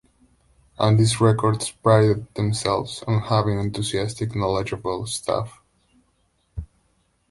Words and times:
Andys 0.79 1.19
Records 1.19 1.69
prided 1.69 2.25
themselves 2.33 3.03
on 3.05 3.21
having 3.21 3.59
enthusiastic 3.59 4.35
knowledgeable 4.35 5.05
staff. 5.05 5.61